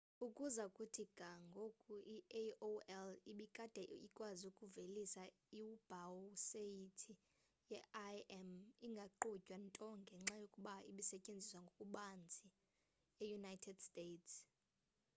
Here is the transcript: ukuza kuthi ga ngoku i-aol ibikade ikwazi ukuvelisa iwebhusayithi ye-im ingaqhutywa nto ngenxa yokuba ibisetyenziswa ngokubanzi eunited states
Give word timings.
ukuza 0.25 0.63
kuthi 0.75 1.03
ga 1.17 1.31
ngoku 1.47 1.93
i-aol 2.43 3.13
ibikade 3.31 3.83
ikwazi 4.07 4.43
ukuvelisa 4.51 5.21
iwebhusayithi 5.59 7.13
ye-im 7.71 8.49
ingaqhutywa 8.87 9.55
nto 9.65 9.85
ngenxa 10.01 10.35
yokuba 10.43 10.73
ibisetyenziswa 10.91 11.59
ngokubanzi 11.65 12.47
eunited 13.25 13.77
states 13.89 14.31